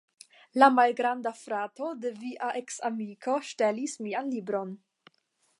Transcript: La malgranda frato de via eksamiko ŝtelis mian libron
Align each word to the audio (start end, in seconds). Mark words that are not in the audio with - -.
La 0.61 0.69
malgranda 0.77 1.33
frato 1.41 1.91
de 2.07 2.13
via 2.23 2.49
eksamiko 2.63 3.39
ŝtelis 3.51 3.97
mian 4.07 4.37
libron 4.37 4.77